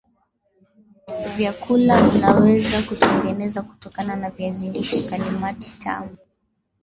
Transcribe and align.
vyakula 1.37 1.95
unavyoweza 2.09 2.81
kutengeneza 2.83 3.61
kutokana 3.61 4.15
na 4.15 4.29
viazi 4.29 4.69
lishe 4.69 5.09
Kalimati 5.09 5.71
tambi 5.77 6.17